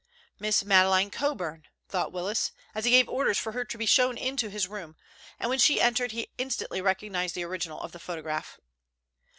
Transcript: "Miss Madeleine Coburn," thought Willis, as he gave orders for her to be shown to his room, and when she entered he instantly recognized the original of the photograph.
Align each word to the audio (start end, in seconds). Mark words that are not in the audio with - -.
"Miss 0.39 0.63
Madeleine 0.65 1.11
Coburn," 1.11 1.67
thought 1.87 2.11
Willis, 2.11 2.53
as 2.73 2.85
he 2.85 2.89
gave 2.89 3.07
orders 3.07 3.37
for 3.37 3.51
her 3.51 3.63
to 3.65 3.77
be 3.77 3.85
shown 3.85 4.15
to 4.37 4.49
his 4.49 4.67
room, 4.67 4.95
and 5.39 5.47
when 5.47 5.59
she 5.59 5.79
entered 5.79 6.11
he 6.11 6.31
instantly 6.39 6.81
recognized 6.81 7.35
the 7.35 7.43
original 7.45 7.79
of 7.79 7.91
the 7.91 7.99
photograph. 7.99 8.59